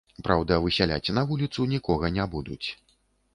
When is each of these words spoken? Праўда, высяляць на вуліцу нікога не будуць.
Праўда, 0.27 0.55
высяляць 0.63 1.13
на 1.17 1.25
вуліцу 1.33 1.67
нікога 1.75 2.11
не 2.17 2.25
будуць. 2.33 2.67